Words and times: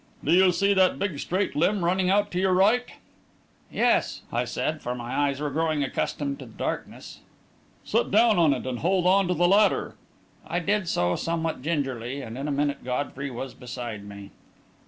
"Do 0.23 0.31
you 0.31 0.51
see 0.51 0.73
that 0.73 0.97
big 0.97 1.19
straight 1.19 1.55
limb 1.55 1.85
running 1.85 2.09
out 2.09 2.31
to 2.31 2.39
your 2.39 2.53
right?" 2.53 2.89
"Yes," 3.71 4.23
I 4.33 4.45
said, 4.45 4.81
for 4.81 4.95
my 4.95 5.15
eyes 5.15 5.39
were 5.39 5.51
growing 5.51 5.83
accustomed 5.83 6.39
to 6.39 6.47
the 6.47 6.51
darkness. 6.53 7.19
"Sit 7.83 8.09
down 8.09 8.39
on 8.39 8.51
it, 8.51 8.65
and 8.65 8.79
hold 8.79 9.05
on 9.05 9.27
to 9.27 9.35
the 9.35 9.47
ladder." 9.47 9.93
I 10.43 10.57
did 10.57 10.87
so 10.87 11.15
somewhat 11.15 11.61
gingerly, 11.61 12.23
and 12.23 12.35
in 12.35 12.47
a 12.47 12.51
minute 12.51 12.83
Godfrey 12.83 13.29
was 13.29 13.53
beside 13.53 14.03
me. 14.03 14.31